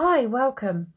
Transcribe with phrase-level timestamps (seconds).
[0.00, 0.92] Hi, welcome.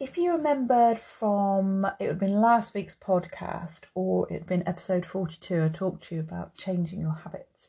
[0.00, 4.66] If you remembered from it would have been last week's podcast or it had been
[4.66, 7.68] episode 42, I talked to you about changing your habits,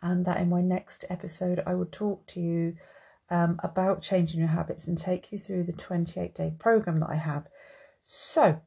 [0.00, 2.76] and that in my next episode, I would talk to you
[3.28, 7.16] um, about changing your habits and take you through the 28 day program that I
[7.16, 7.46] have.
[8.02, 8.62] So,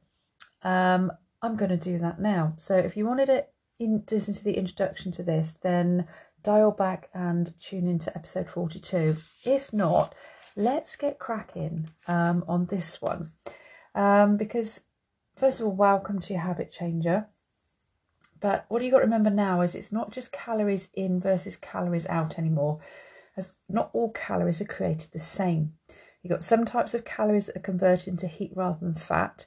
[0.62, 1.10] um,
[1.42, 2.52] I'm going to do that now.
[2.54, 3.46] So, if you wanted to
[3.80, 6.06] in, listen to the introduction to this, then
[6.44, 9.16] dial back and tune into episode 42.
[9.44, 10.14] If not,
[10.58, 13.30] let's get cracking um, on this one.
[13.94, 14.82] Um, because,
[15.36, 17.28] first of all, welcome to your habit changer.
[18.40, 22.06] But what you got to remember now is it's not just calories in versus calories
[22.08, 22.80] out anymore,
[23.36, 25.74] as not all calories are created the same.
[26.22, 29.46] You've got some types of calories that are converted into heat rather than fat,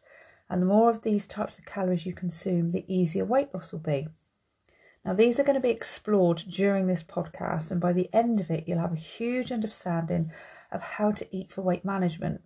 [0.50, 3.80] and the more of these types of calories you consume, the easier weight loss will
[3.80, 4.08] be.
[5.04, 8.52] Now, these are going to be explored during this podcast, and by the end of
[8.52, 10.32] it, you'll have a huge understanding
[10.72, 12.42] of how to eat for weight management.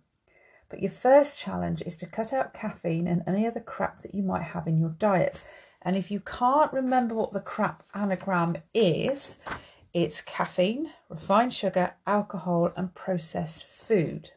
[0.70, 4.22] But your first challenge is to cut out caffeine and any other crap that you
[4.22, 5.44] might have in your diet.
[5.82, 9.38] And if you can't remember what the crap anagram is,
[9.92, 14.30] it's caffeine, refined sugar, alcohol, and processed food.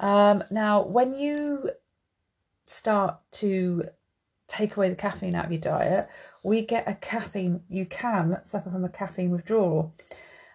[0.00, 1.70] Um, now, when you
[2.66, 3.84] start to
[4.48, 6.08] take away the caffeine out of your diet,
[6.42, 9.94] we get a caffeine, you can suffer from a caffeine withdrawal.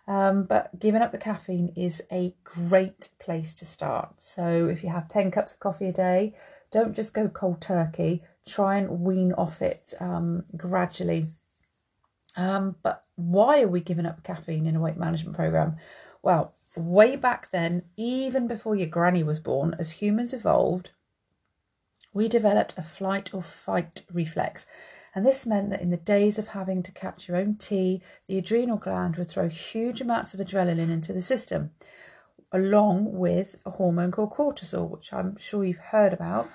[0.06, 4.16] Um, but giving up the caffeine is a great place to start.
[4.18, 6.34] So if you have 10 cups of coffee a day,
[6.72, 8.24] don't just go cold turkey.
[8.46, 11.28] Try and wean off it um, gradually.
[12.36, 15.78] Um, but why are we giving up caffeine in a weight management program?
[16.22, 20.92] Well, way back then, even before your granny was born, as humans evolved,
[22.14, 24.66] we developed a flight or fight reflex.
[25.16, 28.38] And this meant that in the days of having to catch your own tea, the
[28.38, 31.72] adrenal gland would throw huge amounts of adrenaline into the system,
[32.52, 36.50] along with a hormone called cortisol, which I'm sure you've heard about.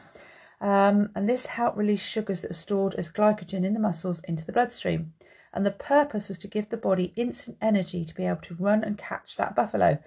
[0.60, 4.44] Um, and this helped release sugars that are stored as glycogen in the muscles into
[4.44, 5.12] the bloodstream.
[5.52, 8.82] And the purpose was to give the body instant energy to be able to run
[8.82, 9.98] and catch that buffalo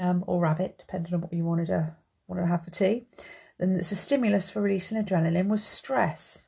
[0.00, 1.96] um, or rabbit, depending on what you wanted to,
[2.26, 3.06] wanted to have for tea
[3.58, 6.38] then it's a stimulus for releasing adrenaline was stress.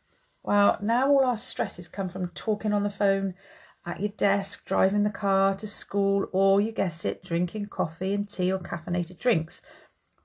[0.43, 3.34] Well, now all our stresses come from talking on the phone,
[3.87, 8.28] at your desk, driving the car to school, or you guessed it, drinking coffee and
[8.28, 9.62] tea or caffeinated drinks.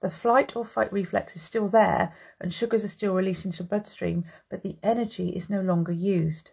[0.01, 3.69] The flight or fight reflex is still there and sugars are still released into the
[3.69, 6.51] bloodstream, but the energy is no longer used.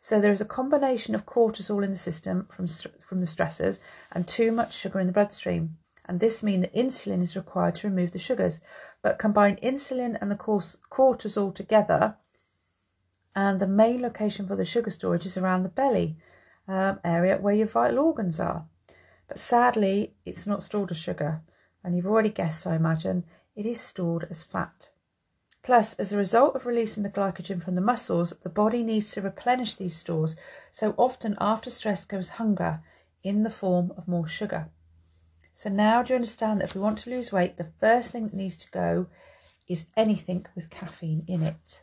[0.00, 3.78] So there is a combination of cortisol in the system from, from the stressors
[4.12, 7.88] and too much sugar in the bloodstream and this means that insulin is required to
[7.88, 8.60] remove the sugars.
[9.02, 12.16] But combine insulin and the cortisol together,
[13.34, 16.16] and the main location for the sugar storage is around the belly
[16.68, 18.66] um, area where your vital organs are.
[19.28, 21.42] But sadly, it's not stored as sugar,
[21.82, 23.24] and you've already guessed, I imagine,
[23.56, 24.90] it is stored as fat.
[25.62, 29.22] Plus, as a result of releasing the glycogen from the muscles, the body needs to
[29.22, 30.36] replenish these stores.
[30.70, 32.82] So often, after stress goes hunger
[33.22, 34.68] in the form of more sugar.
[35.56, 38.24] So now do you understand that if we want to lose weight, the first thing
[38.24, 39.06] that needs to go
[39.68, 41.80] is anything with caffeine in it.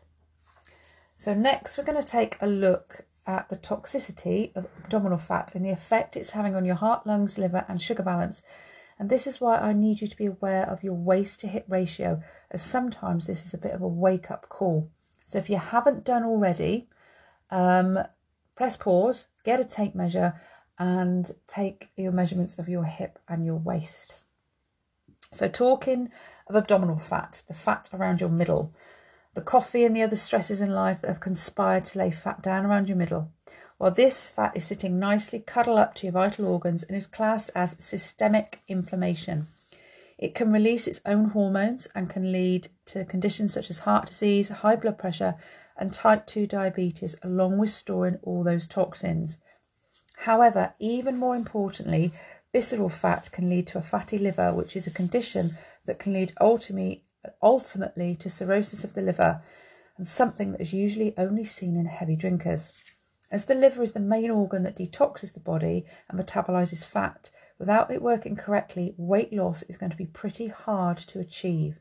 [1.15, 5.65] So next we're going to take a look at the toxicity of abdominal fat and
[5.65, 8.41] the effect it's having on your heart, lungs, liver and sugar balance.
[8.99, 11.63] And this is why I need you to be aware of your waist to hip
[11.69, 12.21] ratio,
[12.51, 14.89] as sometimes this is a bit of a wake up call.
[15.23, 16.89] So if you haven't done already,
[17.49, 17.99] um,
[18.53, 20.33] press pause, get a tape measure,
[20.81, 24.23] and take your measurements of your hip and your waist.
[25.31, 26.11] So, talking
[26.47, 28.73] of abdominal fat, the fat around your middle,
[29.35, 32.65] the coffee and the other stresses in life that have conspired to lay fat down
[32.65, 33.31] around your middle.
[33.77, 37.51] While this fat is sitting nicely cuddled up to your vital organs and is classed
[37.53, 39.49] as systemic inflammation.
[40.17, 44.49] It can release its own hormones and can lead to conditions such as heart disease,
[44.49, 45.35] high blood pressure,
[45.77, 49.37] and type 2 diabetes, along with storing all those toxins.
[50.21, 52.13] However, even more importantly,
[52.53, 56.33] visceral fat can lead to a fatty liver, which is a condition that can lead
[56.39, 57.05] ultimately,
[57.41, 59.41] ultimately to cirrhosis of the liver
[59.97, 62.71] and something that is usually only seen in heavy drinkers.
[63.31, 67.89] As the liver is the main organ that detoxes the body and metabolizes fat, without
[67.89, 71.79] it working correctly, weight loss is going to be pretty hard to achieve.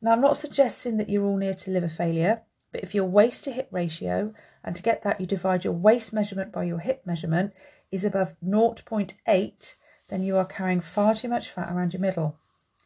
[0.00, 2.42] Now, I'm not suggesting that you're all near to liver failure.
[2.72, 4.32] But if your waist to hip ratio,
[4.64, 7.52] and to get that you divide your waist measurement by your hip measurement,
[7.90, 9.74] is above 0.8,
[10.08, 12.38] then you are carrying far too much fat around your middle.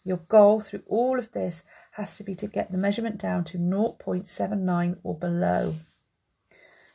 [0.05, 1.63] Your goal through all of this
[1.93, 5.77] has to be to get the measurement down to 0.79 or below.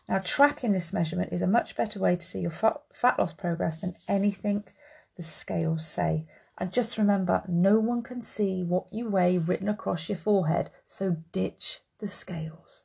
[0.07, 3.75] Now, tracking this measurement is a much better way to see your fat loss progress
[3.75, 4.63] than anything
[5.17, 6.25] the scales say.
[6.57, 11.17] And just remember, no one can see what you weigh written across your forehead, so
[11.31, 12.83] ditch the scales.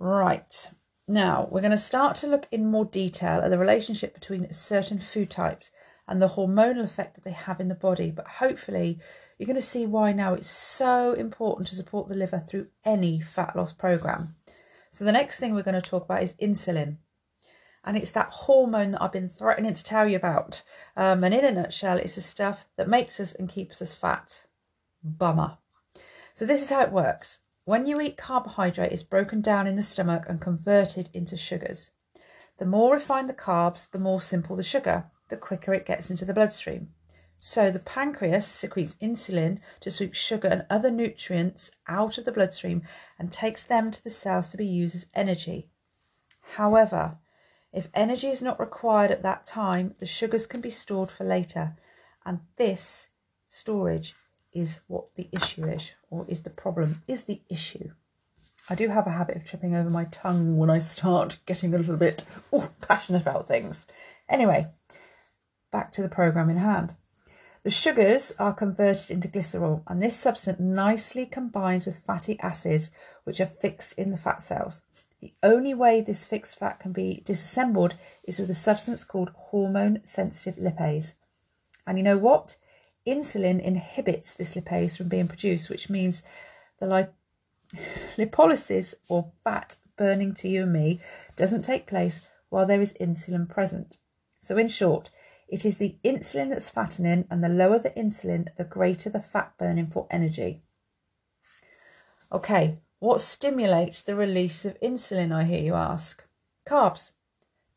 [0.00, 0.70] Right,
[1.08, 5.00] now we're going to start to look in more detail at the relationship between certain
[5.00, 5.72] food types
[6.06, 8.12] and the hormonal effect that they have in the body.
[8.12, 9.00] But hopefully,
[9.36, 13.20] you're going to see why now it's so important to support the liver through any
[13.20, 14.36] fat loss program.
[14.88, 16.98] So, the next thing we're going to talk about is insulin.
[17.84, 20.62] And it's that hormone that I've been threatening to tell you about.
[20.96, 24.44] Um, and in a nutshell, it's the stuff that makes us and keeps us fat.
[25.02, 25.58] Bummer.
[26.34, 27.38] So, this is how it works.
[27.68, 31.90] When you eat carbohydrate, it's broken down in the stomach and converted into sugars.
[32.56, 36.24] The more refined the carbs, the more simple the sugar, the quicker it gets into
[36.24, 36.94] the bloodstream.
[37.38, 42.84] So the pancreas secretes insulin to sweep sugar and other nutrients out of the bloodstream
[43.18, 45.68] and takes them to the cells to be used as energy.
[46.56, 47.18] However,
[47.70, 51.76] if energy is not required at that time, the sugars can be stored for later.
[52.24, 53.08] And this
[53.50, 54.14] storage
[54.52, 57.90] is what the issue is, or is the problem, is the issue.
[58.70, 61.78] I do have a habit of tripping over my tongue when I start getting a
[61.78, 62.24] little bit
[62.54, 63.86] ooh, passionate about things.
[64.28, 64.68] Anyway,
[65.70, 66.94] back to the program in hand.
[67.62, 72.90] The sugars are converted into glycerol, and this substance nicely combines with fatty acids,
[73.24, 74.82] which are fixed in the fat cells.
[75.20, 80.00] The only way this fixed fat can be disassembled is with a substance called hormone
[80.04, 81.14] sensitive lipase.
[81.86, 82.56] And you know what?
[83.06, 86.22] Insulin inhibits this lipase from being produced, which means
[86.78, 87.14] the lip-
[88.16, 91.00] lipolysis or fat burning to you and me
[91.36, 93.98] doesn't take place while there is insulin present.
[94.40, 95.10] So, in short,
[95.48, 99.52] it is the insulin that's fattening, and the lower the insulin, the greater the fat
[99.58, 100.62] burning for energy.
[102.30, 106.24] Okay, what stimulates the release of insulin, I hear you ask?
[106.66, 107.10] Carbs.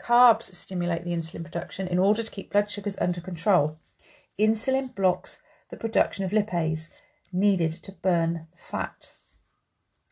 [0.01, 3.79] Carbs stimulate the insulin production in order to keep blood sugars under control.
[4.39, 5.39] Insulin blocks
[5.69, 6.89] the production of lipase
[7.31, 9.13] needed to burn the fat.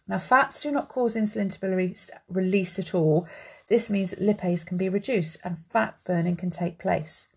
[0.07, 3.27] Now, fats do not cause insulin to be released, released at all.
[3.68, 7.27] This means that lipase can be reduced and fat burning can take place.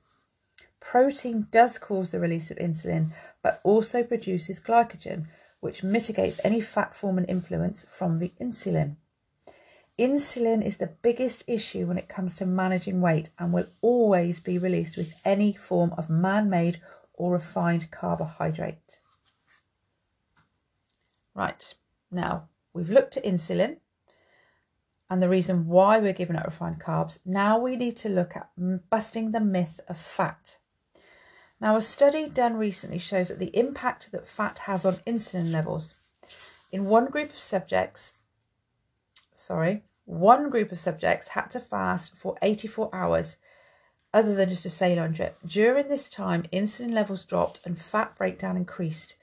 [0.81, 3.13] Protein does cause the release of insulin,
[3.43, 5.27] but also produces glycogen,
[5.61, 8.97] which mitigates any fat forming influence from the insulin.
[9.99, 14.59] Insulin is the biggest issue when it comes to managing weight and will always be
[14.59, 16.81] released with any form of man made
[17.13, 19.01] or refined carbohydrate.
[21.35, 21.75] Right,
[22.11, 23.77] now we've looked at insulin
[25.11, 27.19] and the reason why we're giving up refined carbs.
[27.27, 28.51] Now we need to look at
[28.89, 30.57] busting the myth of fat.
[31.61, 35.95] Now, a study done recently shows that the impact that fat has on insulin levels.
[36.73, 38.15] In one group of subjects,
[39.43, 43.37] sorry, one group of subjects had to fast for 84 hours
[44.15, 45.39] other than just a saline drip.
[45.45, 49.17] During this time, insulin levels dropped and fat breakdown increased,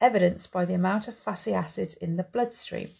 [0.00, 2.90] evidenced by the amount of fatty acids in the bloodstream.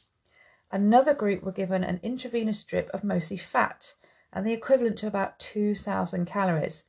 [0.72, 3.94] Another group were given an intravenous drip of mostly fat
[4.32, 6.84] and the equivalent to about 2,000 calories.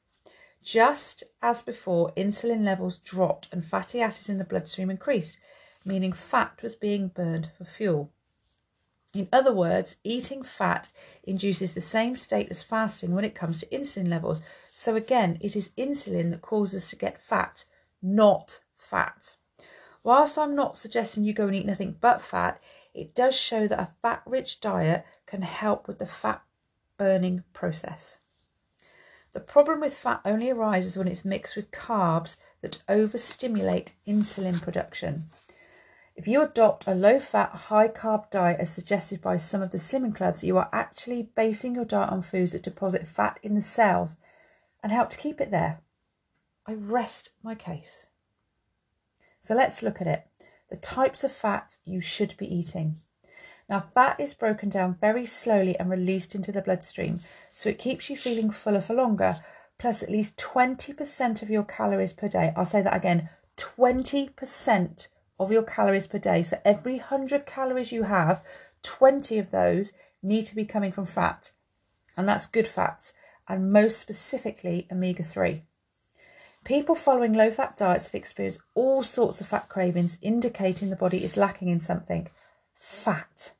[0.63, 5.37] Just as before, insulin levels dropped and fatty acids in the bloodstream increased,
[5.83, 8.11] meaning fat was being burned for fuel.
[9.13, 10.89] In other words, eating fat
[11.23, 14.41] induces the same state as fasting when it comes to insulin levels.
[14.71, 17.65] So, again, it is insulin that causes us to get fat,
[18.01, 19.35] not fat.
[20.03, 22.61] Whilst I'm not suggesting you go and eat nothing but fat,
[22.93, 26.41] it does show that a fat rich diet can help with the fat
[26.97, 28.19] burning process.
[29.33, 35.25] The problem with fat only arises when it's mixed with carbs that overstimulate insulin production.
[36.21, 39.79] If you adopt a low fat, high carb diet as suggested by some of the
[39.79, 43.61] slimming clubs, you are actually basing your diet on foods that deposit fat in the
[43.63, 44.17] cells
[44.83, 45.81] and help to keep it there.
[46.67, 48.05] I rest my case.
[49.39, 50.27] So let's look at it.
[50.69, 53.01] The types of fat you should be eating.
[53.67, 58.11] Now, fat is broken down very slowly and released into the bloodstream, so it keeps
[58.11, 59.39] you feeling fuller for longer,
[59.79, 62.53] plus at least 20% of your calories per day.
[62.55, 65.07] I'll say that again 20%
[65.41, 66.43] of your calories per day.
[66.43, 68.43] So every 100 calories you have,
[68.83, 71.51] 20 of those need to be coming from fat.
[72.15, 73.13] And that's good fats,
[73.47, 75.63] and most specifically omega 3.
[76.63, 81.23] People following low fat diets have experienced all sorts of fat cravings, indicating the body
[81.23, 82.27] is lacking in something
[82.75, 83.53] fat.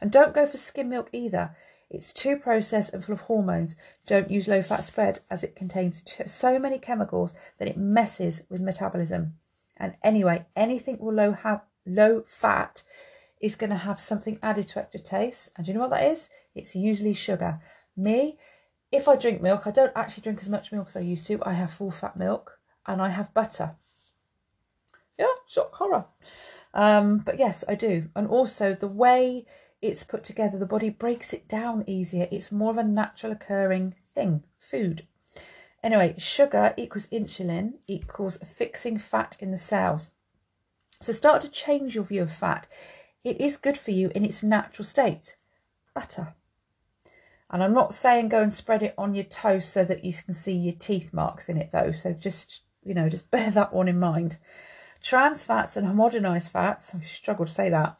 [0.00, 1.54] And don't go for skim milk either.
[1.90, 3.76] It's too processed and full of hormones.
[4.06, 8.60] Don't use low fat spread as it contains so many chemicals that it messes with
[8.60, 9.34] metabolism.
[9.76, 12.82] And anyway, anything with low, ha- low fat
[13.40, 15.50] is going to have something added to extra taste.
[15.56, 16.30] And do you know what that is?
[16.54, 17.60] It's usually sugar.
[17.96, 18.38] Me,
[18.90, 21.40] if I drink milk, I don't actually drink as much milk as I used to.
[21.42, 23.76] I have full fat milk and I have butter.
[25.18, 26.06] Yeah, shock horror.
[26.72, 28.08] Um, but yes, I do.
[28.16, 29.46] And also the way
[29.80, 32.26] it's put together, the body breaks it down easier.
[32.30, 35.06] It's more of a natural occurring thing, food.
[35.84, 40.12] Anyway, sugar equals insulin equals fixing fat in the cells.
[41.02, 42.66] So start to change your view of fat.
[43.22, 45.36] It is good for you in its natural state.
[45.94, 46.32] Butter.
[47.50, 50.32] And I'm not saying go and spread it on your toast so that you can
[50.32, 51.92] see your teeth marks in it though.
[51.92, 54.38] So just, you know, just bear that one in mind.
[55.02, 57.98] Trans fats and homogenized fats, I struggle to say that,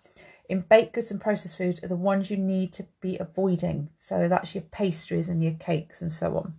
[0.48, 3.90] in baked goods and processed foods are the ones you need to be avoiding.
[3.98, 6.54] So that's your pastries and your cakes and so on.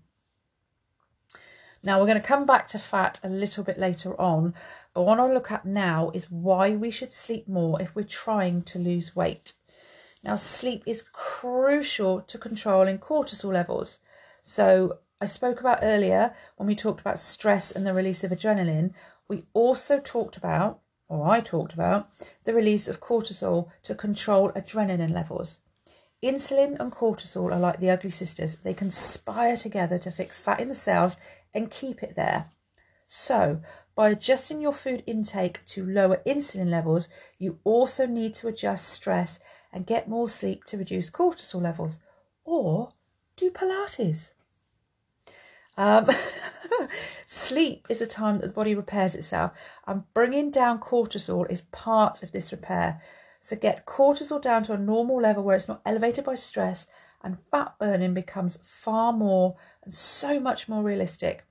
[1.85, 4.55] Now we're going to come back to fat a little bit later on,
[4.95, 7.93] but what I want to look at now is why we should sleep more if
[7.93, 9.53] we're trying to lose weight.
[10.23, 13.99] Now sleep is crucial to controlling cortisol levels.
[14.41, 18.95] So I spoke about earlier when we talked about stress and the release of adrenaline,
[19.29, 22.09] we also talked about, or I talked about,
[22.45, 25.59] the release of cortisol to control adrenaline levels.
[26.23, 28.55] Insulin and cortisol are like the ugly sisters.
[28.63, 31.17] They conspire together to fix fat in the cells
[31.55, 32.51] and keep it there.
[33.07, 33.61] So,
[33.95, 37.07] by adjusting your food intake to lower insulin levels,
[37.39, 39.39] you also need to adjust stress
[39.71, 41.99] and get more sleep to reduce cortisol levels,
[42.43, 42.91] or
[43.37, 44.31] do Pilates.
[45.77, 46.09] Um,
[47.25, 49.51] sleep is a time that the body repairs itself,
[49.87, 53.01] and bringing down cortisol is part of this repair.
[53.39, 56.87] So, get cortisol down to a normal level where it's not elevated by stress,
[57.25, 61.43] and fat burning becomes far more and so much more realistic.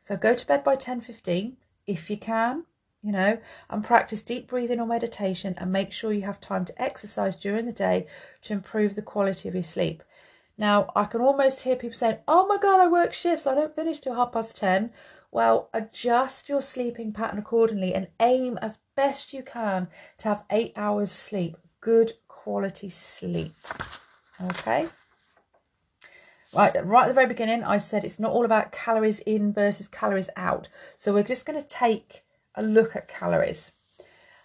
[0.00, 2.64] So, go to bed by 10:15 if you can,
[3.02, 6.82] you know, and practice deep breathing or meditation, and make sure you have time to
[6.82, 8.06] exercise during the day
[8.42, 10.02] to improve the quality of your sleep.
[10.56, 13.76] Now, I can almost hear people saying, Oh my God, I work shifts, I don't
[13.76, 14.90] finish till half past 10.
[15.30, 20.72] Well, adjust your sleeping pattern accordingly and aim as best you can to have eight
[20.74, 23.54] hours sleep, good quality sleep.
[24.42, 24.88] Okay.
[26.54, 29.86] Right, right at the very beginning, I said it's not all about calories in versus
[29.86, 30.68] calories out.
[30.96, 32.24] So we're just going to take
[32.54, 33.72] a look at calories.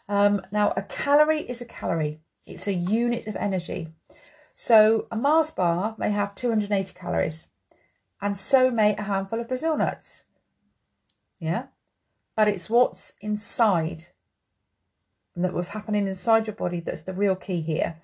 [0.10, 2.20] Um, now, a calorie is a calorie.
[2.46, 3.88] It's a unit of energy.
[4.54, 7.48] So a Mars bar may have 280 calories,
[8.22, 10.26] and so may a handful of Brazil nuts.
[11.40, 11.68] Yeah,
[12.36, 14.08] but it's what's inside
[15.36, 18.02] and that what's happening inside your body that's the real key here.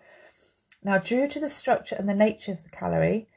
[0.84, 3.28] Now, due to the structure and the nature of the calorie,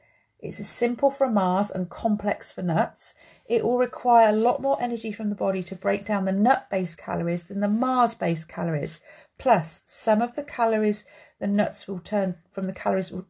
[0.43, 3.13] it's simple for Mars and complex for nuts.
[3.45, 6.69] It will require a lot more energy from the body to break down the nut
[6.69, 8.99] based calories than the Mars based calories.
[9.37, 11.05] Plus, some of the calories
[11.39, 13.25] the nuts will turn from the calories will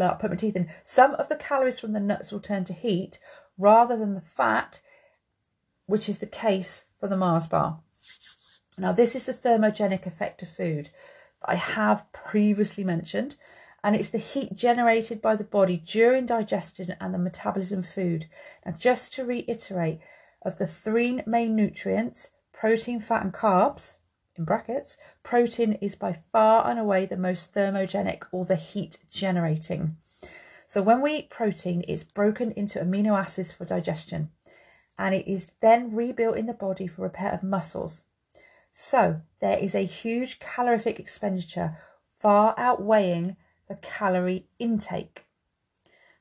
[0.00, 0.68] I'll put my teeth in.
[0.82, 3.18] Some of the calories from the nuts will turn to heat
[3.58, 4.80] rather than the fat,
[5.86, 7.80] which is the case for the Mars bar.
[8.78, 10.90] Now, this is the thermogenic effect of food
[11.40, 13.36] that I have previously mentioned,
[13.86, 18.26] and it's the heat generated by the body during digestion and the metabolism of food.
[18.64, 20.00] Now, just to reiterate,
[20.42, 23.94] of the three main nutrients protein, fat, and carbs
[24.34, 29.96] in brackets, protein is by far and away the most thermogenic or the heat generating.
[30.66, 34.30] So when we eat protein, it's broken into amino acids for digestion
[34.98, 38.02] and it is then rebuilt in the body for repair of muscles.
[38.72, 41.76] So there is a huge calorific expenditure
[42.16, 43.36] far outweighing
[43.68, 45.24] the calorie intake.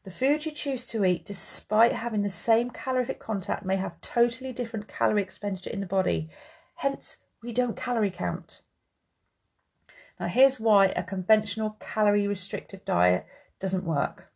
[0.03, 4.53] The food you choose to eat, despite having the same calorific content, may have totally
[4.53, 6.27] different calorie expenditure in the body.
[6.75, 8.61] Hence, we don't calorie count.
[10.19, 13.25] Now, here's why a conventional calorie restrictive diet
[13.59, 14.31] doesn't work.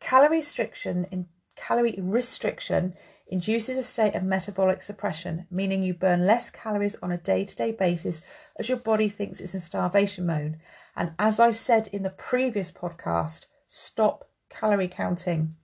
[0.00, 2.94] Calorie restriction in calorie restriction
[3.28, 8.20] induces a state of metabolic suppression, meaning you burn less calories on a day-to-day basis
[8.56, 10.58] as your body thinks it's in starvation mode.
[10.96, 15.56] And as I said in the previous podcast, stop calorie counting.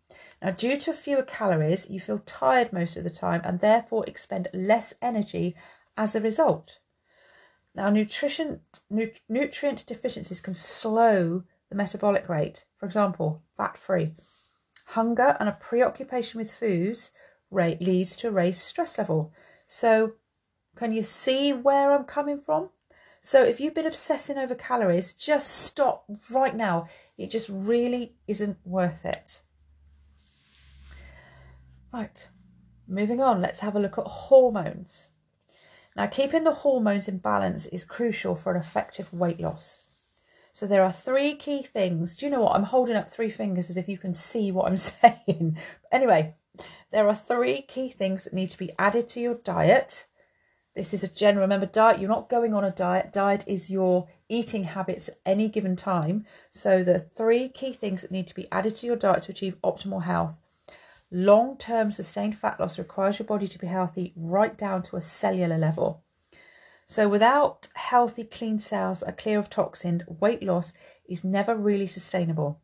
[0.43, 4.49] Now, due to fewer calories, you feel tired most of the time and therefore expend
[4.53, 5.55] less energy
[5.97, 6.79] as a result.
[7.75, 8.61] Now, nutrition,
[8.91, 12.67] nu- nutrient deficiencies can slow the metabolic rate.
[12.77, 14.15] For example, fat free.
[14.89, 17.11] Hunger and a preoccupation with foods
[17.51, 19.33] rate leads to a raised stress level.
[19.67, 20.15] So,
[20.77, 22.71] can you see where I'm coming from?
[23.25, 26.87] So, if you've been obsessing over calories, just stop right now.
[27.17, 29.41] It just really isn't worth it.
[31.93, 32.29] Right,
[32.89, 35.07] moving on, let's have a look at hormones.
[35.95, 39.83] Now, keeping the hormones in balance is crucial for an effective weight loss.
[40.51, 42.17] So there are three key things.
[42.17, 42.57] Do you know what?
[42.57, 45.59] I'm holding up three fingers as if you can see what I'm saying.
[45.93, 46.35] Anyway,
[46.91, 50.07] there are three key things that need to be added to your diet.
[50.75, 53.13] This is a general, remember, diet, you're not going on a diet.
[53.13, 56.25] Diet is your eating habits at any given time.
[56.51, 59.61] So the three key things that need to be added to your diet to achieve
[59.63, 60.39] optimal health.
[61.11, 65.03] Long term sustained fat loss requires your body to be healthy right down to a
[65.03, 66.03] cellular level.
[66.87, 70.73] So, without healthy, clean cells that are clear of toxin, weight loss
[71.07, 72.61] is never really sustainable.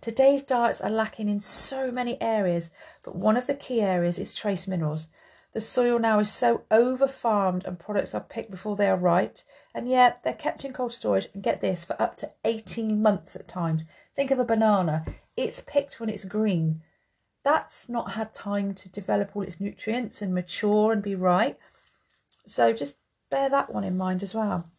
[0.00, 2.70] Today's diets are lacking in so many areas,
[3.04, 5.06] but one of the key areas is trace minerals.
[5.52, 9.38] The soil now is so over farmed and products are picked before they are ripe,
[9.74, 13.34] and yet they're kept in cold storage and get this for up to 18 months
[13.34, 13.84] at times.
[14.14, 16.82] Think of a banana, it's picked when it's green.
[17.44, 21.56] That's not had time to develop all its nutrients and mature and be right.
[22.46, 22.96] So just
[23.30, 24.70] bear that one in mind as well.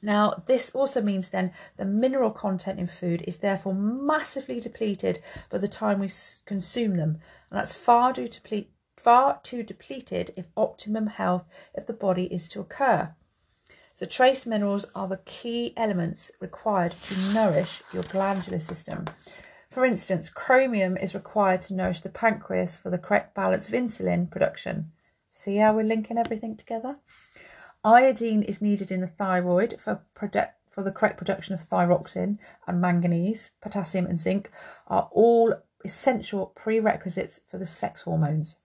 [0.00, 5.58] Now, this also means then the mineral content in food is therefore massively depleted by
[5.58, 6.08] the time we
[6.46, 7.18] consume them,
[7.50, 12.48] and that's far too, deplete, far too depleted if optimum health of the body is
[12.48, 13.14] to occur.
[13.94, 19.06] So, trace minerals are the key elements required to nourish your glandular system.
[19.68, 24.30] For instance, chromium is required to nourish the pancreas for the correct balance of insulin
[24.30, 24.92] production.
[25.30, 26.98] See how we're linking everything together?
[27.84, 32.80] Iodine is needed in the thyroid for produ- for the correct production of thyroxine and
[32.80, 34.50] manganese, potassium and zinc
[34.86, 38.58] are all essential prerequisites for the sex hormones.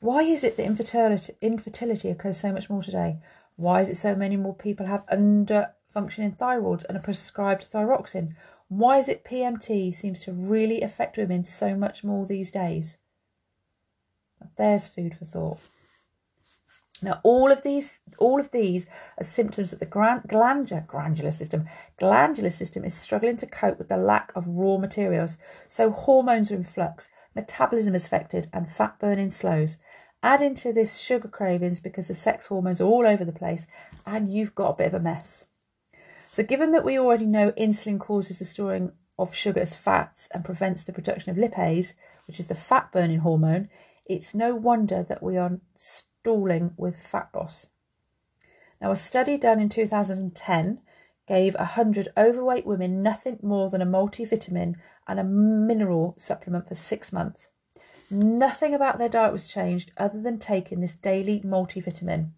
[0.00, 3.18] Why is it that infertility, infertility occurs so much more today?
[3.56, 8.34] Why is it so many more people have under functioning thyroids and are prescribed thyroxine?
[8.68, 12.96] Why is it PMT seems to really affect women so much more these days?
[14.56, 15.58] There's food for thought.
[17.02, 18.86] Now, all of these, all of these
[19.18, 21.64] are symptoms that the glandular, glandular system,
[21.98, 25.38] glandular system is struggling to cope with the lack of raw materials.
[25.66, 29.78] So hormones are in flux, metabolism is affected, and fat burning slows.
[30.22, 33.66] Add into this sugar cravings because the sex hormones are all over the place,
[34.04, 35.46] and you've got a bit of a mess.
[36.28, 40.44] So, given that we already know insulin causes the storing of sugar as fats and
[40.44, 41.94] prevents the production of lipase,
[42.26, 43.70] which is the fat burning hormone,
[44.06, 45.58] it's no wonder that we are
[46.22, 47.68] stalling with fat loss.
[48.80, 50.80] Now, a study done in 2010
[51.26, 54.74] gave 100 overweight women nothing more than a multivitamin
[55.06, 57.48] and a mineral supplement for six months.
[58.10, 62.30] Nothing about their diet was changed other than taking this daily multivitamin.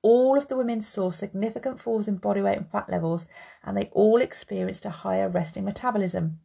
[0.00, 3.26] All of the women saw significant falls in body weight and fat levels,
[3.64, 6.38] and they all experienced a higher resting metabolism.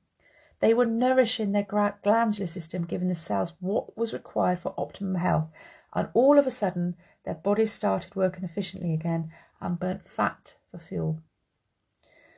[0.60, 1.67] They were nourishing their
[2.02, 5.52] glandular system, giving the cells what was required for optimum health,
[5.93, 10.77] and all of a sudden their bodies started working efficiently again and burnt fat for
[10.77, 11.19] fuel.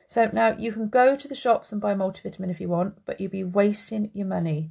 [0.06, 3.20] So now you can go to the shops and buy multivitamin if you want, but
[3.20, 4.70] you'll be wasting your money.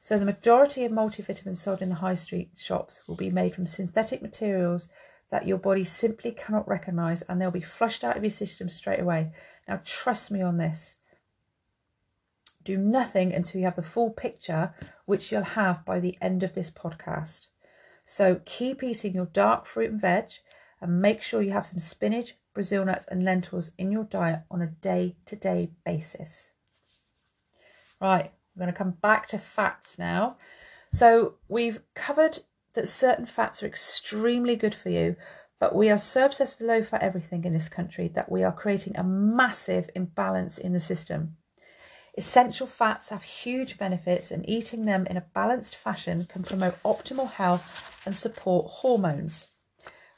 [0.00, 3.66] So the majority of multivitamins sold in the high street shops will be made from
[3.66, 4.88] synthetic materials
[5.30, 9.00] that your body simply cannot recognize and they'll be flushed out of your system straight
[9.00, 9.30] away.
[9.68, 10.96] Now trust me on this.
[12.64, 14.74] Do nothing until you have the full picture,
[15.06, 17.46] which you'll have by the end of this podcast.
[18.04, 20.32] So keep eating your dark fruit and veg
[20.80, 24.60] and make sure you have some spinach, Brazil nuts, and lentils in your diet on
[24.60, 26.50] a day to day basis.
[28.00, 30.36] Right, I'm going to come back to fats now.
[30.90, 32.40] So we've covered
[32.74, 35.16] that certain fats are extremely good for you,
[35.60, 38.52] but we are so obsessed with low fat everything in this country that we are
[38.52, 41.36] creating a massive imbalance in the system.
[42.18, 47.30] Essential fats have huge benefits, and eating them in a balanced fashion can promote optimal
[47.30, 49.46] health and support hormones.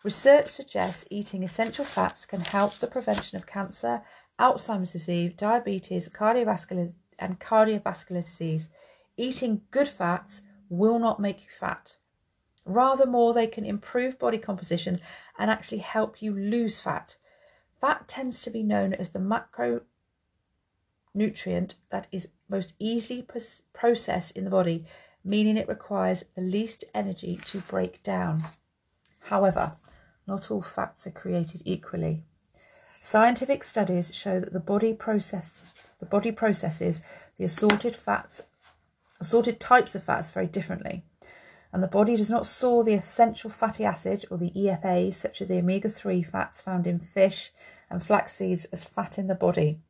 [0.03, 4.03] Research suggests eating essential fats can help the prevention of cancer,
[4.39, 8.69] Alzheimer's disease, diabetes, cardiovascular, and cardiovascular disease.
[9.17, 11.97] Eating good fats will not make you fat.
[12.67, 15.01] Rather, more they can improve body composition
[15.39, 17.17] and actually help you lose fat.
[17.81, 19.19] Fat tends to be known as the
[21.15, 23.27] macronutrient that is most easily
[23.73, 24.85] processed in the body,
[25.25, 28.45] meaning it requires the least energy to break down.
[29.25, 29.77] However,
[30.27, 32.23] not all fats are created equally.
[33.01, 35.57] Scientific studies show that the body process
[36.01, 37.01] the body processes
[37.37, 38.43] the assorted fats
[39.21, 41.05] assorted types of fats very differently.
[41.73, 45.49] And the body does not store the essential fatty acid or the EFAs, such as
[45.49, 47.51] the omega 3 fats found in fish
[47.91, 49.81] and flax seeds, as fat in the body.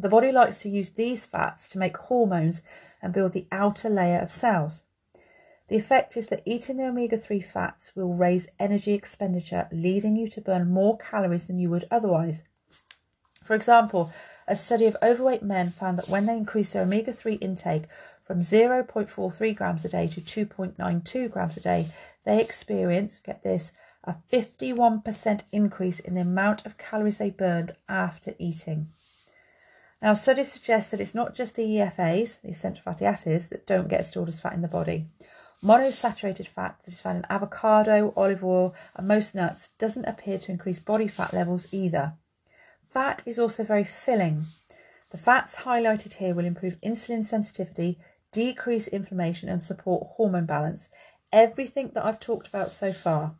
[0.00, 2.62] The body likes to use these fats to make hormones
[3.02, 4.82] and build the outer layer of cells.
[5.68, 10.26] The effect is that eating the omega 3 fats will raise energy expenditure, leading you
[10.28, 12.44] to burn more calories than you would otherwise.
[13.44, 14.10] For example,
[14.48, 17.84] a study of overweight men found that when they increased their omega 3 intake
[18.24, 21.88] from 0.43 grams a day to 2.92 grams a day,
[22.24, 23.72] they experienced, get this,
[24.04, 28.88] a 51% increase in the amount of calories they burned after eating.
[30.02, 33.88] Now, studies suggest that it's not just the EFAs, the essential fatty acids, that don't
[33.88, 35.06] get stored as fat in the body.
[35.62, 40.50] Monosaturated fat that is found in avocado, olive oil, and most nuts doesn't appear to
[40.50, 42.14] increase body fat levels either.
[42.88, 44.44] Fat is also very filling.
[45.10, 47.98] The fats highlighted here will improve insulin sensitivity,
[48.32, 50.88] decrease inflammation, and support hormone balance.
[51.30, 53.34] Everything that I've talked about so far.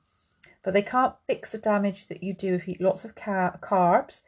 [0.62, 3.58] But they can't fix the damage that you do if you eat lots of car-
[3.62, 4.20] carbs,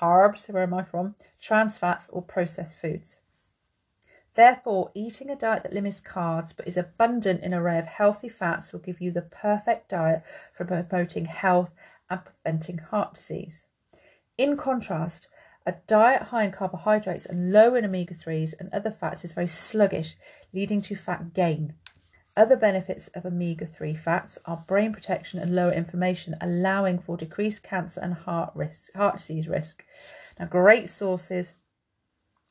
[0.00, 1.14] carbs, where am I from?
[1.40, 3.18] Trans fats or processed foods.
[4.34, 8.28] Therefore, eating a diet that limits carbs but is abundant in an array of healthy
[8.28, 11.72] fats will give you the perfect diet for promoting health
[12.08, 13.66] and preventing heart disease.
[14.38, 15.26] In contrast,
[15.66, 19.46] a diet high in carbohydrates and low in omega 3s and other fats is very
[19.46, 20.16] sluggish,
[20.54, 21.74] leading to fat gain.
[22.36, 27.62] Other benefits of omega 3 fats are brain protection and lower inflammation, allowing for decreased
[27.62, 29.84] cancer and heart risk, heart disease risk.
[30.38, 31.54] Now, great sources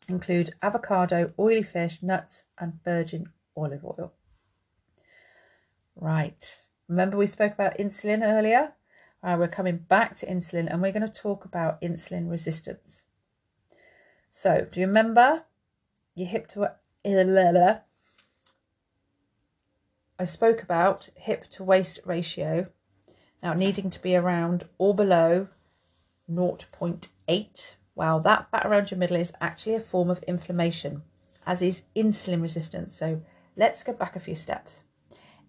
[0.10, 4.14] include avocado, oily fish, nuts, and virgin olive oil.
[5.96, 8.74] Right, remember we spoke about insulin earlier?
[9.22, 13.04] Uh, we're coming back to insulin and we're going to talk about insulin resistance.
[14.30, 15.44] So, do you remember
[16.16, 16.74] your hip to
[20.20, 22.68] I spoke about hip to waist ratio
[23.42, 25.48] now needing to be around or below
[26.30, 31.02] 0.8 well, that fat around your middle is actually a form of inflammation,
[31.46, 32.96] as is insulin resistance.
[32.96, 33.22] So
[33.58, 34.84] let's go back a few steps.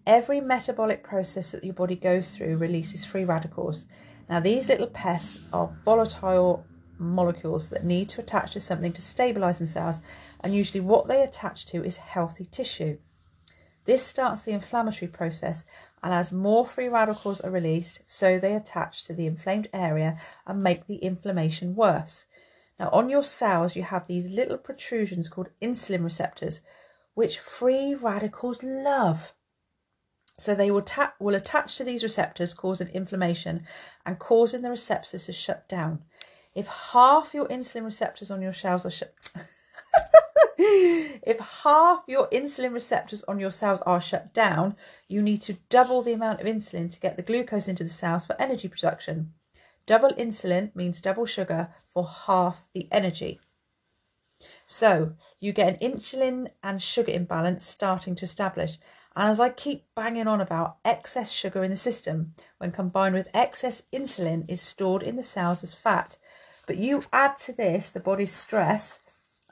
[0.05, 3.85] Every metabolic process that your body goes through releases free radicals.
[4.29, 6.65] Now, these little pests are volatile
[6.97, 10.01] molecules that need to attach to something to stabilize themselves,
[10.41, 12.97] and usually what they attach to is healthy tissue.
[13.85, 15.65] This starts the inflammatory process,
[16.03, 20.63] and as more free radicals are released, so they attach to the inflamed area and
[20.63, 22.25] make the inflammation worse.
[22.79, 26.61] Now, on your cells, you have these little protrusions called insulin receptors,
[27.13, 29.33] which free radicals love.
[30.37, 33.65] So they will, ta- will attach to these receptors, causing inflammation
[34.05, 36.03] and causing the receptors to shut down.
[36.55, 39.13] If half your insulin receptors on your cells are shut,
[40.61, 44.75] if half your insulin receptors on your cells are shut down,
[45.07, 48.25] you need to double the amount of insulin to get the glucose into the cells
[48.25, 49.33] for energy production.
[49.85, 53.39] Double insulin means double sugar for half the energy.
[54.65, 58.77] So you get an insulin and sugar imbalance starting to establish.
[59.15, 63.29] And as I keep banging on about, excess sugar in the system, when combined with
[63.33, 66.17] excess insulin, is stored in the cells as fat.
[66.67, 68.99] But you add to this the body's stress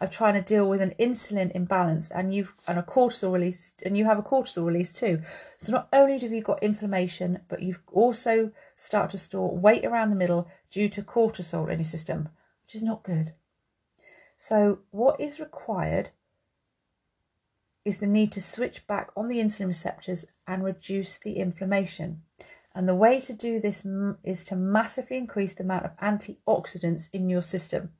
[0.01, 3.97] of trying to deal with an insulin imbalance and you've and a cortisol release and
[3.97, 5.21] you have a cortisol release too.
[5.57, 10.09] So not only have you got inflammation, but you've also start to store weight around
[10.09, 12.29] the middle due to cortisol in your system,
[12.63, 13.33] which is not good.
[14.37, 16.11] So what is required
[17.83, 22.21] is the need to switch back on the insulin receptors and reduce the inflammation.
[22.73, 23.85] And the way to do this
[24.23, 27.91] is to massively increase the amount of antioxidants in your system.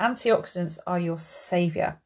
[0.00, 2.00] Antioxidants are your savior.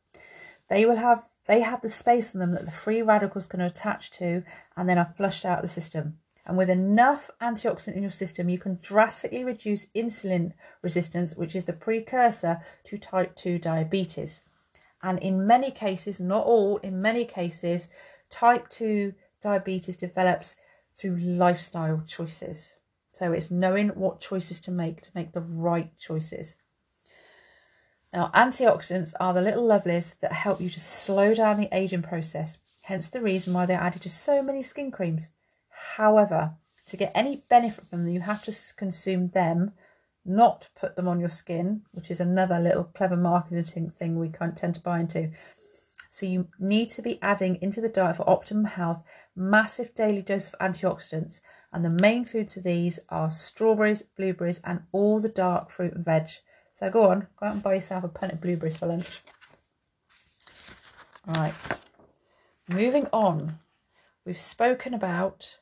[0.68, 4.10] They will have they have the space on them that the free radicals can attach
[4.12, 4.42] to
[4.76, 6.18] and then are flushed out of the system.
[6.46, 10.52] And with enough antioxidant in your system, you can drastically reduce insulin
[10.82, 14.40] resistance, which is the precursor to type 2 diabetes.
[15.02, 17.88] And in many cases, not all, in many cases,
[18.30, 20.56] type 2 diabetes develops
[20.94, 22.74] through lifestyle choices.
[23.12, 26.56] So it's knowing what choices to make to make the right choices.
[28.14, 32.58] Now, antioxidants are the little lovelies that help you to slow down the aging process,
[32.82, 35.30] hence the reason why they're added to so many skin creams.
[35.96, 36.54] However,
[36.86, 39.72] to get any benefit from them, you have to consume them,
[40.24, 44.56] not put them on your skin, which is another little clever marketing thing we can't
[44.56, 45.32] tend to buy into.
[46.08, 49.02] So you need to be adding into the diet for optimum health
[49.34, 51.40] massive daily dose of antioxidants,
[51.72, 56.04] and the main foods of these are strawberries, blueberries, and all the dark fruit and
[56.04, 56.30] veg.
[56.74, 59.22] So go on, go out and buy yourself a pint of blueberries for lunch.
[61.24, 61.54] Right,
[62.68, 63.60] moving on.
[64.24, 65.58] We've spoken about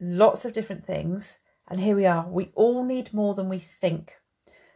[0.00, 1.36] lots of different things,
[1.68, 2.26] and here we are.
[2.26, 4.16] We all need more than we think.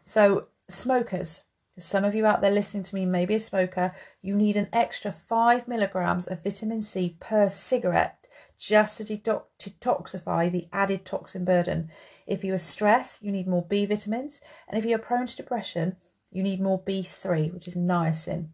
[0.02, 1.40] So, smokers,
[1.78, 4.68] some of you out there listening to me may be a smoker, you need an
[4.74, 8.21] extra five milligrams of vitamin C per cigarette
[8.58, 11.90] just to detoxify the added toxin burden.
[12.26, 14.40] If you are stressed, you need more B vitamins.
[14.68, 15.96] And if you're prone to depression,
[16.30, 18.48] you need more B3, which is niacin.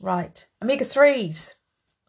[0.00, 1.54] Right, omega 3s.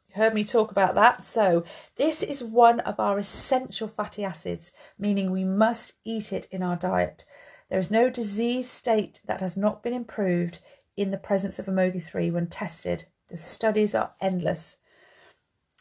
[0.09, 1.23] You heard me talk about that.
[1.23, 1.63] So,
[1.95, 6.75] this is one of our essential fatty acids, meaning we must eat it in our
[6.75, 7.25] diet.
[7.69, 10.59] There is no disease state that has not been improved
[10.97, 13.05] in the presence of omega 3 when tested.
[13.29, 14.77] The studies are endless.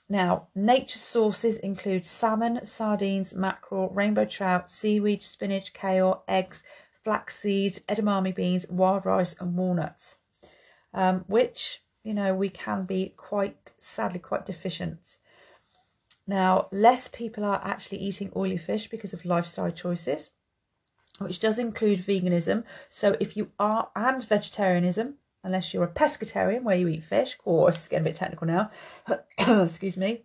[0.09, 6.63] Now, nature sources include salmon, sardines, mackerel, rainbow trout, seaweed, spinach, kale, eggs,
[7.03, 10.17] flax seeds, edamame beans, wild rice, and walnuts,
[10.93, 15.17] um, which, you know, we can be quite sadly quite deficient.
[16.27, 20.31] Now, less people are actually eating oily fish because of lifestyle choices
[21.19, 22.65] which does include veganism.
[22.89, 27.39] So if you are, and vegetarianism, unless you're a pescatarian where you eat fish, of
[27.39, 28.71] course, getting a bit technical now,
[29.63, 30.23] excuse me.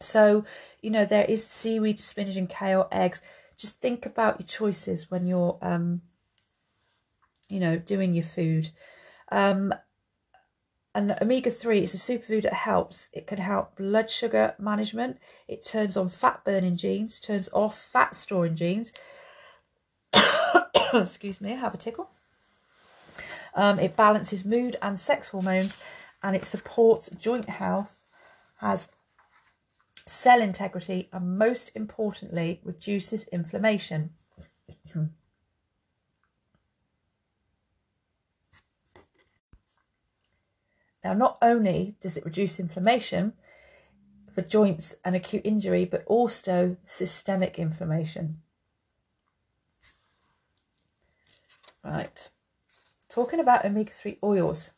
[0.00, 0.44] So,
[0.82, 3.22] you know, there is seaweed, spinach, and kale, eggs.
[3.56, 6.02] Just think about your choices when you're, um,
[7.48, 8.70] you know, doing your food.
[9.32, 9.74] Um,
[10.94, 13.08] and omega 3 is a superfood that helps.
[13.12, 15.18] It can help blood sugar management.
[15.48, 18.92] It turns on fat burning genes, turns off fat storing genes,
[20.94, 22.10] excuse me, I have a tickle.
[23.56, 25.78] Um, it balances mood and sex hormones
[26.22, 28.04] and it supports joint health,
[28.56, 28.88] has
[30.06, 34.10] cell integrity, and most importantly, reduces inflammation.
[34.94, 35.10] now,
[41.14, 43.32] not only does it reduce inflammation
[44.30, 48.42] for joints and acute injury, but also systemic inflammation.
[51.82, 52.28] Right.
[53.16, 54.72] Talking about omega 3 oils.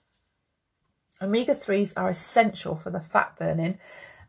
[1.21, 3.81] Omega 3s are essential for the fat burning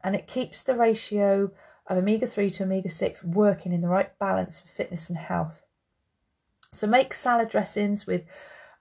[0.03, 1.51] and it keeps the ratio
[1.85, 5.63] of omega 3 to omega 6 working in the right balance for fitness and health.
[6.71, 8.25] So make salad dressings with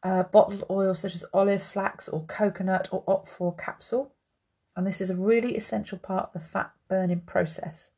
[0.02, 4.14] uh, bottled oil such as olive, flax, or coconut or Op4 capsule.
[4.76, 7.90] And this is a really essential part of the fat burning process.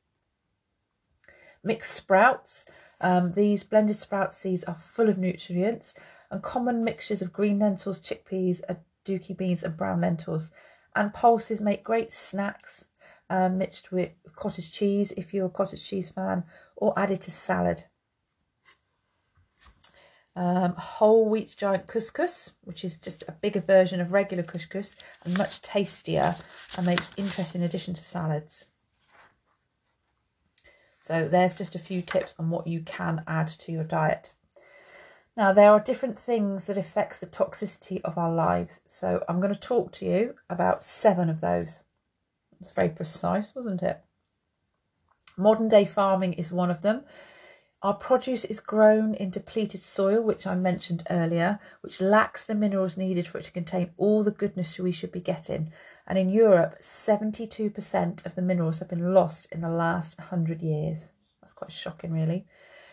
[1.63, 2.65] Mix sprouts
[3.01, 5.95] um, these blended sprout seeds are full of nutrients
[6.31, 10.51] and common mixtures of green lentils, chickpeas, aduki beans, and brown lentils.
[10.95, 12.91] And pulses make great snacks
[13.31, 16.45] um, mixed with cottage cheese if you're a cottage cheese fan,
[16.77, 17.85] or added to salad.
[20.37, 25.37] Um, whole wheat giant couscous, which is just a bigger version of regular couscous and
[25.37, 26.37] much tastier
[26.77, 28.67] and makes interesting addition to salads.
[31.01, 34.35] So there's just a few tips on what you can add to your diet.
[35.37, 38.81] Now, there are different things that affects the toxicity of our lives.
[38.85, 41.81] So I'm going to talk to you about seven of those.
[42.61, 44.01] It's very precise, wasn't it?
[45.39, 47.05] Modern day farming is one of them.
[47.83, 52.99] Our produce is grown in depleted soil, which I mentioned earlier, which lacks the minerals
[52.99, 55.73] needed for it to contain all the goodness we should be getting.
[56.11, 61.13] And in Europe, 72% of the minerals have been lost in the last 100 years.
[61.41, 62.47] That's quite shocking, really.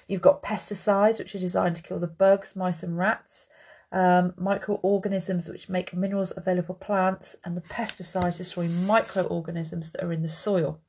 [0.07, 3.47] You've got pesticides, which are designed to kill the bugs, mice, and rats,
[3.91, 10.13] um, microorganisms, which make minerals available for plants, and the pesticides destroy microorganisms that are
[10.13, 10.79] in the soil.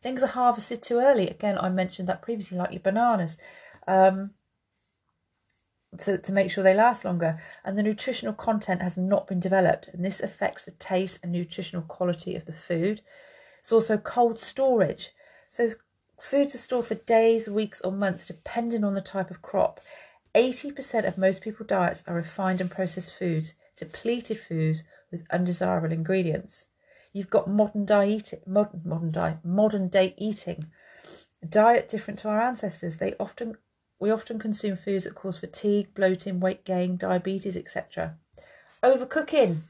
[0.00, 1.26] Things are harvested too early.
[1.26, 3.36] Again, I mentioned that previously, like your bananas,
[3.88, 4.34] um,
[5.96, 7.38] so to make sure they last longer.
[7.64, 11.82] And the nutritional content has not been developed, and this affects the taste and nutritional
[11.82, 13.00] quality of the food.
[13.60, 15.10] It's also cold storage.
[15.48, 15.68] So
[16.20, 19.80] foods are stored for days, weeks, or months, depending on the type of crop.
[20.34, 26.66] 80% of most people's diets are refined and processed foods, depleted foods with undesirable ingredients.
[27.12, 30.66] You've got modern diet, modern modern diet, modern day eating,
[31.42, 32.98] a diet different to our ancestors.
[32.98, 33.56] They often
[33.98, 38.16] we often consume foods that cause fatigue, bloating, weight gain, diabetes, etc.
[38.82, 39.62] Overcooking.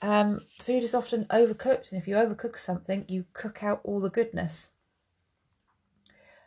[0.00, 4.10] Um, food is often overcooked, and if you overcook something, you cook out all the
[4.10, 4.70] goodness.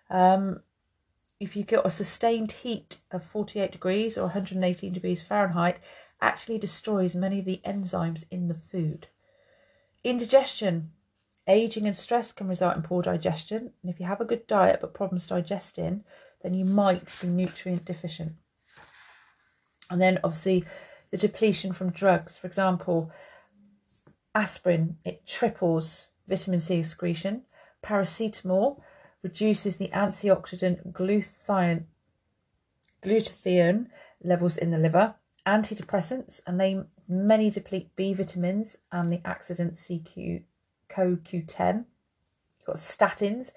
[0.10, 0.62] Um,
[1.40, 5.80] if you get a sustained heat of 48 degrees or 118 degrees Fahrenheit,
[6.22, 9.08] actually destroys many of the enzymes in the food.
[10.04, 10.92] Indigestion.
[11.48, 13.74] Aging and stress can result in poor digestion.
[13.82, 16.04] And if you have a good diet but problems digesting,
[16.44, 18.34] then you might be nutrient deficient.
[19.90, 20.64] And then obviously
[21.10, 22.38] the depletion from drugs.
[22.38, 23.12] For example,
[24.34, 27.44] aspirin, it triples vitamin C excretion.
[27.84, 28.82] Paracetamol
[29.22, 31.84] reduces the antioxidant glutathione,
[33.04, 33.88] glutathione
[34.24, 35.16] levels in the liver.
[35.46, 40.44] Antidepressants, and they many deplete B vitamins and the accident CQ
[40.90, 41.86] CoQ10.
[42.60, 43.52] You've got statins,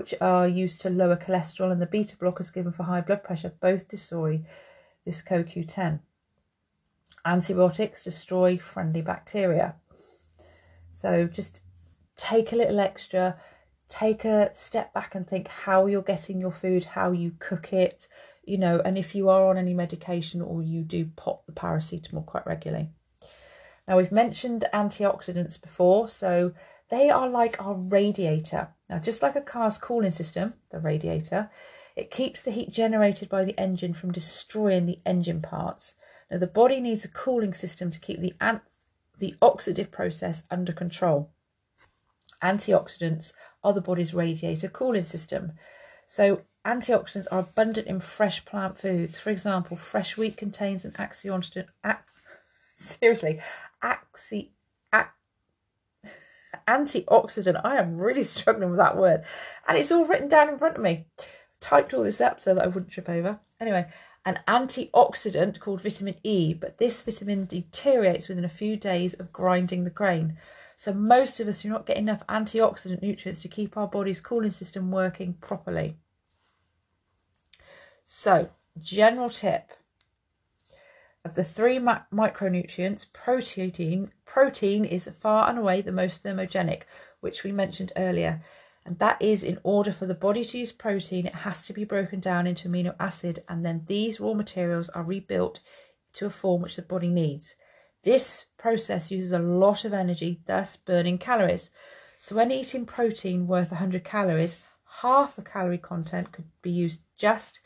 [0.00, 3.52] which are used to lower cholesterol, and the beta blockers given for high blood pressure
[3.60, 4.40] both destroy
[5.04, 6.00] this CoQ10.
[7.26, 9.74] Antibiotics destroy friendly bacteria.
[10.90, 11.60] So just
[12.16, 13.38] take a little extra,
[13.88, 18.08] take a step back and think how you're getting your food, how you cook it,
[18.42, 22.24] you know, and if you are on any medication or you do pop the paracetamol
[22.24, 22.88] quite regularly.
[23.86, 26.54] Now, we've mentioned antioxidants before, so
[26.88, 28.68] they are like our radiator.
[28.90, 31.48] Now, just like a car's cooling system, the radiator,
[31.94, 35.94] it keeps the heat generated by the engine from destroying the engine parts.
[36.28, 38.62] Now, the body needs a cooling system to keep the, an-
[39.16, 41.30] the oxidative process under control.
[42.42, 45.52] Antioxidants are the body's radiator cooling system.
[46.06, 49.20] So, antioxidants are abundant in fresh plant foods.
[49.20, 51.68] For example, fresh wheat contains an antioxidant.
[52.76, 53.38] Seriously,
[53.84, 54.50] axi,
[56.70, 57.60] antioxidant.
[57.64, 59.24] I am really struggling with that word,
[59.68, 61.06] and it's all written down in front of me.
[61.60, 63.40] Typed all this up so that I wouldn't trip over.
[63.60, 63.86] Anyway,
[64.24, 69.84] an antioxidant called vitamin E, but this vitamin deteriorates within a few days of grinding
[69.84, 70.38] the grain.
[70.76, 74.50] So most of us do not get enough antioxidant nutrients to keep our body's cooling
[74.50, 75.96] system working properly.
[78.04, 79.72] So, general tip
[81.24, 86.82] of the three ma- micronutrients, protein protein is far and away the most thermogenic,
[87.20, 88.40] which we mentioned earlier.
[88.86, 91.84] And that is in order for the body to use protein, it has to be
[91.84, 95.60] broken down into amino acid, and then these raw materials are rebuilt
[96.14, 97.54] to a form which the body needs.
[98.02, 101.70] This process uses a lot of energy, thus burning calories.
[102.18, 104.58] So, when eating protein worth 100 calories,
[105.02, 107.60] half the calorie content could be used just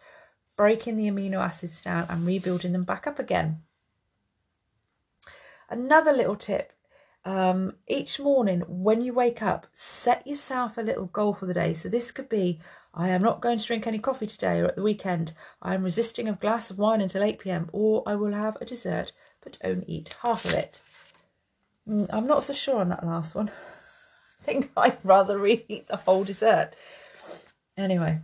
[0.57, 3.63] breaking the amino acids down and rebuilding them back up again.
[5.69, 6.73] Another little tip
[7.25, 11.73] um, each morning when you wake up, set yourself a little goal for the day.
[11.73, 12.61] So this could be
[12.93, 15.33] I am not going to drink any coffee today or at the weekend.
[15.61, 18.65] I am resisting a glass of wine until 8 pm, or I will have a
[18.65, 19.13] dessert
[19.43, 20.81] but only eat half of it.
[21.89, 23.49] Mm, I'm not so sure on that last one.
[24.41, 26.71] I think I'd rather eat the whole dessert.
[27.77, 28.21] Anyway,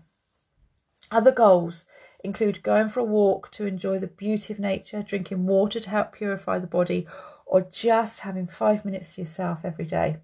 [1.10, 1.84] other goals
[2.22, 6.12] include going for a walk to enjoy the beauty of nature, drinking water to help
[6.12, 7.06] purify the body,
[7.46, 10.18] or just having five minutes to yourself every day.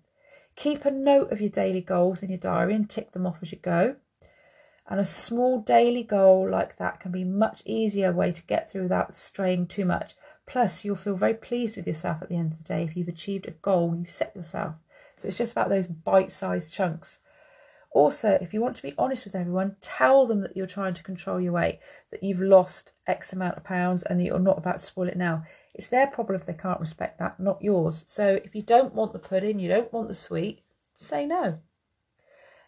[0.55, 3.53] Keep a note of your daily goals in your diary and tick them off as
[3.53, 3.97] you go.
[4.89, 8.85] And a small daily goal like that can be much easier way to get through
[8.85, 10.15] without straying too much.
[10.47, 13.09] Plus, you'll feel very pleased with yourself at the end of the day if you've
[13.09, 14.77] achieved a goal you set yourself.
[15.17, 17.19] So it's just about those bite-sized chunks.
[17.97, 21.03] Also, if you want to be honest with everyone, tell them that you're trying to
[21.03, 21.79] control your weight,
[22.11, 25.17] that you've lost X amount of pounds and that you're not about to spoil it
[25.17, 25.45] now.
[25.73, 28.05] It's their problem if they can't respect that, not yours.
[28.07, 30.61] So if you don't want the pudding, you don't want the sweet,
[30.95, 31.61] say no.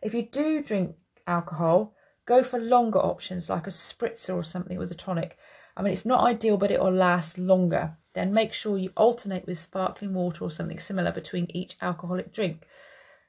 [0.01, 4.91] If you do drink alcohol, go for longer options like a spritzer or something with
[4.93, 5.37] a tonic.
[5.77, 7.99] I mean, it's not ideal, but it will last longer.
[8.15, 12.67] Then make sure you alternate with sparkling water or something similar between each alcoholic drink.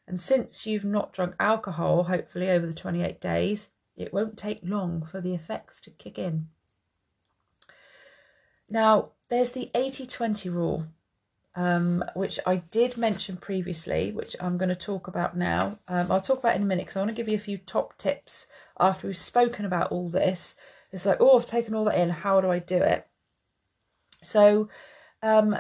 [0.09, 5.05] And since you've not drunk alcohol, hopefully over the 28 days, it won't take long
[5.05, 6.47] for the effects to kick in.
[8.67, 10.87] Now, there's the 80 20 rule,
[11.55, 15.77] um, which I did mention previously, which I'm going to talk about now.
[15.87, 17.59] Um, I'll talk about in a minute because I want to give you a few
[17.59, 18.47] top tips
[18.79, 20.55] after we've spoken about all this.
[20.91, 22.09] It's like, oh, I've taken all that in.
[22.09, 23.07] How do I do it?
[24.23, 24.69] So,
[25.21, 25.55] um,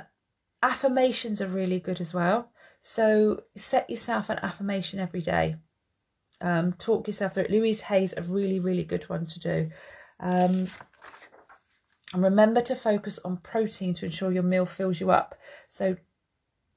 [0.63, 2.49] affirmations are really good as well.
[2.79, 5.57] So set yourself an affirmation every day.
[6.41, 7.51] Um, talk yourself through it.
[7.51, 9.69] Louise Hay's a really, really good one to do.
[10.19, 10.69] Um,
[12.13, 15.35] and remember to focus on protein to ensure your meal fills you up.
[15.67, 15.97] So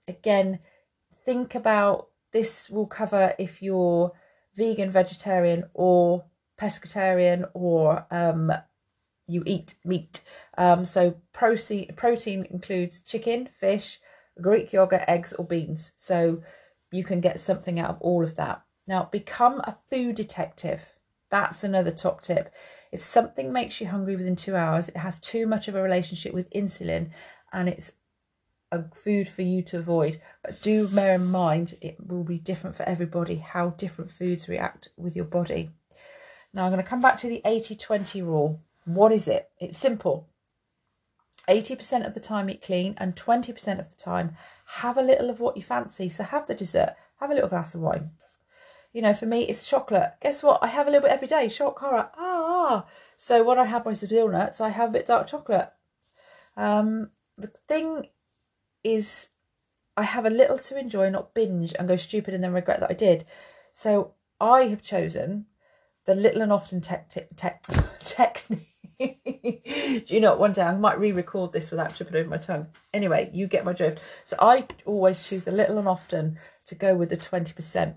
[0.09, 0.59] again,
[1.25, 4.13] think about this will cover if you're
[4.55, 6.25] vegan, vegetarian, or
[6.61, 8.53] pescatarian, or um,
[9.27, 10.21] you eat meat.
[10.59, 13.99] Um, so protein protein includes chicken, fish,
[14.41, 15.93] Greek yogurt, eggs, or beans.
[15.97, 16.43] So
[16.91, 18.63] you can get something out of all of that.
[18.87, 20.95] Now, become a food detective.
[21.31, 22.53] That's another top tip.
[22.91, 26.35] If something makes you hungry within two hours, it has too much of a relationship
[26.35, 27.11] with insulin
[27.53, 27.93] and it's
[28.71, 30.21] a food for you to avoid.
[30.43, 34.89] But do bear in mind it will be different for everybody how different foods react
[34.97, 35.71] with your body.
[36.53, 38.61] Now, I'm going to come back to the 80 20 rule.
[38.85, 39.49] What is it?
[39.59, 40.29] It's simple
[41.49, 44.37] 80% of the time eat clean and 20% of the time
[44.67, 46.09] have a little of what you fancy.
[46.09, 48.11] So have the dessert, have a little glass of wine.
[48.93, 50.13] You know, for me, it's chocolate.
[50.21, 50.63] Guess what?
[50.63, 51.49] I have a little bit every day.
[51.49, 52.11] Short cara.
[52.17, 52.85] Ah.
[53.17, 55.71] So when I have my Seville nuts, I have a bit dark chocolate.
[56.57, 58.09] Um, the thing
[58.85, 59.29] is,
[59.97, 62.91] I have a little to enjoy, not binge and go stupid and then regret that
[62.91, 63.25] I did.
[63.73, 65.47] So I have chosen
[66.05, 67.63] the little and often tech, tech, tech
[68.05, 68.72] technique.
[69.01, 72.69] Do you know, one day I might re record this without tripping over my tongue.
[72.93, 74.01] Anyway, you get my drift.
[74.25, 77.97] So I always choose the little and often to go with the 20%.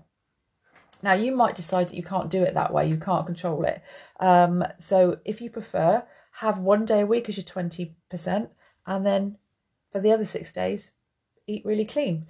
[1.02, 3.82] Now, you might decide that you can't do it that way, you can't control it.
[4.18, 6.04] Um, so if you prefer,
[6.36, 8.48] have one day a week as your 20%,
[8.86, 9.38] and then
[9.92, 10.92] for the other six days,
[11.46, 12.26] eat really clean.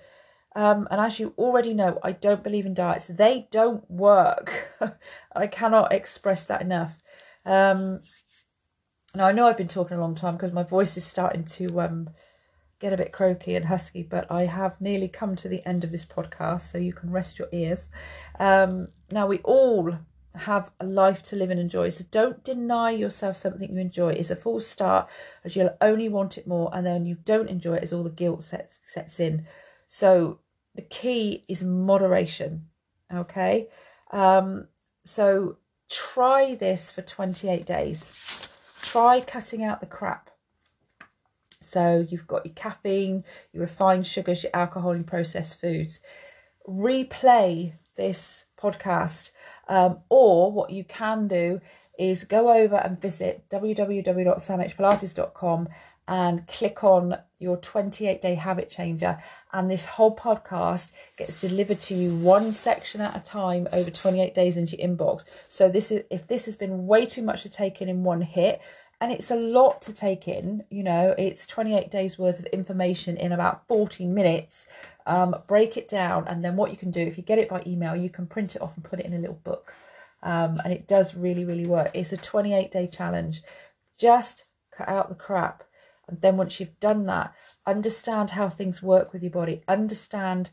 [0.54, 3.08] Um, and as you already know, I don't believe in diets.
[3.08, 4.70] They don't work.
[5.36, 7.02] I cannot express that enough.
[7.44, 8.00] Um,
[9.16, 11.80] now, I know I've been talking a long time because my voice is starting to
[11.80, 12.10] um,
[12.78, 15.90] get a bit croaky and husky, but I have nearly come to the end of
[15.90, 17.88] this podcast, so you can rest your ears.
[18.38, 19.98] Um, now, we all
[20.34, 24.10] have a life to live and enjoy, so don't deny yourself something you enjoy.
[24.10, 25.08] It's a false start,
[25.44, 28.10] as you'll only want it more, and then you don't enjoy it as all the
[28.10, 29.46] guilt sets sets in.
[29.88, 30.40] So
[30.74, 32.66] the key is moderation.
[33.12, 33.68] Okay.
[34.10, 34.68] Um,
[35.04, 35.56] so
[35.88, 38.12] try this for 28 days.
[38.86, 40.30] Try cutting out the crap.
[41.60, 45.98] So you've got your caffeine, your refined sugars, your alcohol, and processed foods.
[46.68, 49.32] Replay this podcast,
[49.68, 51.60] um, or what you can do
[51.98, 55.68] is go over and visit www.samhpilates.com
[56.08, 59.18] and click on your 28 day habit changer
[59.52, 64.34] and this whole podcast gets delivered to you one section at a time over 28
[64.34, 65.24] days into your inbox.
[65.48, 68.22] So this is if this has been way too much to take in in one
[68.22, 68.62] hit
[69.00, 73.16] and it's a lot to take in you know it's 28 days worth of information
[73.16, 74.66] in about 40 minutes
[75.06, 77.62] um, break it down and then what you can do if you get it by
[77.66, 79.74] email you can print it off and put it in a little book.
[80.22, 81.90] Um, and it does really really work.
[81.92, 83.42] It's a 28 day challenge.
[83.98, 84.44] Just
[84.76, 85.65] cut out the crap
[86.08, 87.34] and then once you've done that,
[87.66, 90.50] understand how things work with your body, understand,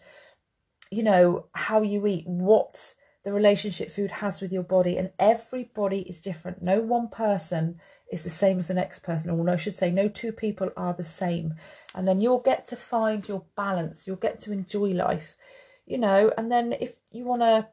[0.89, 4.97] you know, how you eat, what the relationship food has with your body.
[4.97, 6.61] And everybody is different.
[6.61, 7.79] No one person
[8.11, 10.93] is the same as the next person, or I should say, no two people are
[10.93, 11.55] the same.
[11.95, 15.37] And then you'll get to find your balance, you'll get to enjoy life,
[15.85, 16.31] you know.
[16.37, 17.67] And then if you want to,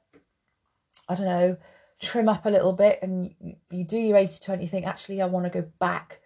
[1.08, 1.56] I don't know,
[1.98, 5.26] trim up a little bit and you, you do your 80 20, think, actually, I
[5.26, 6.19] want to go back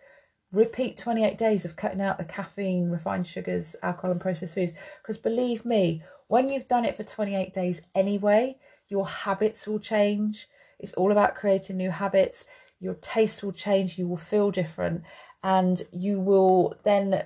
[0.55, 4.73] repeat 28 days of cutting out the caffeine, refined sugars, alcohol, and processed foods.
[5.03, 8.57] Because believe me, when you've done it for 28 days anyway,
[8.89, 10.47] your habits will change.
[10.79, 12.45] It's all about creating new habits.
[12.81, 13.99] Your taste will change.
[13.99, 15.03] You will feel different.
[15.43, 17.25] And you will then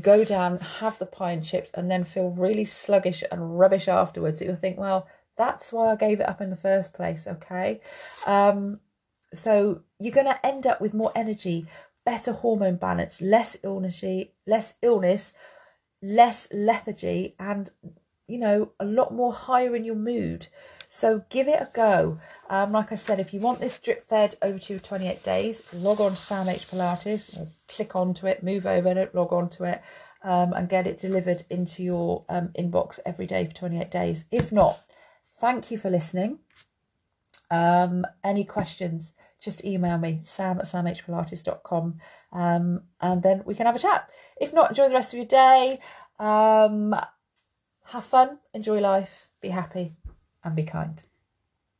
[0.00, 4.40] go down, have the pie and chips, and then feel really sluggish and rubbish afterwards.
[4.40, 5.06] You'll think, well,
[5.36, 7.26] that's why I gave it up in the first place.
[7.26, 7.80] Okay.
[8.26, 8.80] Um,
[9.32, 11.66] so you're going to end up with more energy,
[12.06, 14.02] better hormone balance, less illness,
[14.46, 15.34] less illness,
[16.00, 17.70] less lethargy, and
[18.26, 20.46] you know a lot more higher in your mood.
[20.88, 22.18] So give it a go.
[22.48, 26.00] Um, like I said, if you want this drip fed over to 28 days, log
[26.00, 29.82] on to Sam H Pilates, click onto it, move over it, log on to it,
[30.22, 34.24] um, and get it delivered into your um, inbox every day for 28 days.
[34.30, 34.80] If not,
[35.40, 36.38] thank you for listening.
[37.50, 41.98] Um, any questions, just email me, sam at samhpilates.com,
[42.32, 44.10] um, and then we can have a chat.
[44.40, 45.78] If not, enjoy the rest of your day.
[46.18, 46.94] Um,
[47.84, 49.94] have fun, enjoy life, be happy,
[50.42, 51.02] and be kind.